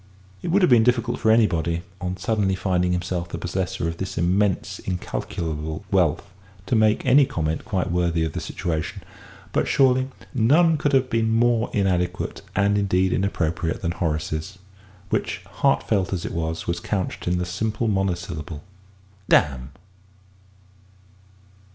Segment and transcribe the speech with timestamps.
[0.41, 4.17] It would have been difficult for anybody, on suddenly finding himself the possessor of this
[4.17, 6.27] immense incalculable wealth,
[6.65, 9.03] to make any comment quite worthy of the situation,
[9.53, 14.57] but, surely, none could have been more inadequate and indeed inappropriate than Horace's
[15.11, 18.63] which, heartfelt as it was, was couched in the simple monosyllable
[19.29, 19.69] "Damn!"